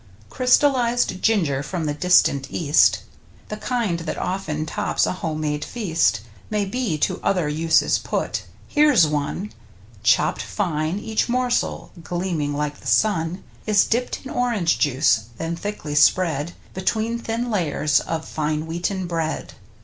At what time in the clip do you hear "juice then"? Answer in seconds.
14.79-15.55